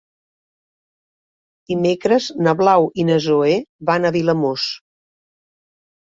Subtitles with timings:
[1.71, 3.51] Dimecres na Blau i na Zoè
[3.91, 4.65] van a Vilamòs.